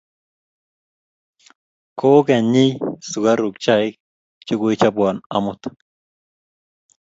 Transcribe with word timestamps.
Kokinyei 1.99 2.69
sukaruk 3.09 3.55
chaik 3.63 3.93
che 4.45 4.53
koichopwa 4.59 5.09
amut 5.35 5.61